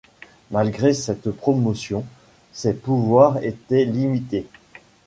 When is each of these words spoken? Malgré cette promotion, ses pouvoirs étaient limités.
Malgré 0.49 0.95
cette 0.95 1.29
promotion, 1.29 2.03
ses 2.53 2.73
pouvoirs 2.73 3.37
étaient 3.43 3.85
limités. 3.85 4.47